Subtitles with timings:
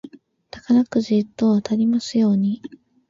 [0.49, 2.63] 宝くじ一等当たりますように。